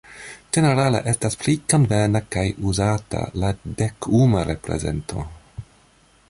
Ĝenerale 0.55 1.01
estas 1.11 1.35
pli 1.41 1.53
konvena 1.73 2.21
kaj 2.37 2.45
uzata 2.71 3.21
la 3.45 3.53
dekuma 3.83 4.43
reprezento. 4.53 5.29